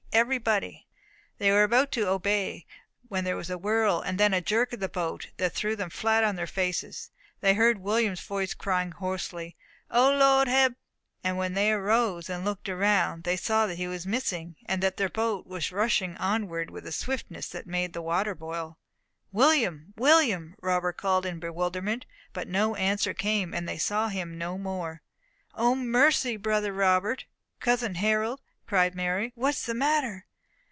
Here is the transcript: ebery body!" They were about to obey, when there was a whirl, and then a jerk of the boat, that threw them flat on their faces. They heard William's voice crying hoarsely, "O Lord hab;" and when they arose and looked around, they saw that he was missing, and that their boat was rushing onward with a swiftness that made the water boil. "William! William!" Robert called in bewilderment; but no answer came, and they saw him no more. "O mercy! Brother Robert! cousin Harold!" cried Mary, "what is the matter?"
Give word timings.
ebery 0.13 0.37
body!" 0.37 0.85
They 1.37 1.51
were 1.51 1.63
about 1.63 1.89
to 1.93 2.05
obey, 2.09 2.65
when 3.07 3.23
there 3.23 3.37
was 3.37 3.49
a 3.49 3.57
whirl, 3.57 4.01
and 4.01 4.19
then 4.19 4.33
a 4.33 4.41
jerk 4.41 4.73
of 4.73 4.81
the 4.81 4.89
boat, 4.89 5.29
that 5.37 5.53
threw 5.53 5.73
them 5.77 5.89
flat 5.89 6.21
on 6.21 6.35
their 6.35 6.45
faces. 6.45 7.11
They 7.39 7.53
heard 7.53 7.77
William's 7.77 8.19
voice 8.19 8.53
crying 8.53 8.91
hoarsely, 8.91 9.55
"O 9.89 10.11
Lord 10.11 10.49
hab;" 10.49 10.75
and 11.23 11.37
when 11.37 11.53
they 11.53 11.71
arose 11.71 12.29
and 12.29 12.43
looked 12.43 12.67
around, 12.67 13.23
they 13.23 13.37
saw 13.37 13.65
that 13.67 13.75
he 13.77 13.87
was 13.87 14.05
missing, 14.05 14.57
and 14.65 14.83
that 14.83 14.97
their 14.97 15.07
boat 15.09 15.47
was 15.47 15.71
rushing 15.71 16.17
onward 16.17 16.69
with 16.69 16.85
a 16.85 16.91
swiftness 16.91 17.47
that 17.47 17.65
made 17.65 17.93
the 17.93 18.01
water 18.01 18.35
boil. 18.35 18.77
"William! 19.31 19.93
William!" 19.95 20.55
Robert 20.61 20.97
called 20.97 21.25
in 21.25 21.39
bewilderment; 21.39 22.05
but 22.33 22.49
no 22.49 22.75
answer 22.75 23.13
came, 23.13 23.53
and 23.53 23.67
they 23.67 23.77
saw 23.77 24.09
him 24.09 24.37
no 24.37 24.57
more. 24.57 25.01
"O 25.55 25.73
mercy! 25.73 26.35
Brother 26.35 26.73
Robert! 26.73 27.23
cousin 27.61 27.95
Harold!" 27.95 28.41
cried 28.67 28.95
Mary, 28.95 29.33
"what 29.35 29.53
is 29.53 29.65
the 29.65 29.73
matter?" 29.73 30.25